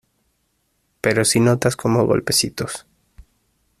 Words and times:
pero 0.99 1.23
si 1.25 1.39
notas 1.39 1.75
como 1.75 2.07
golpecitos 2.07 2.87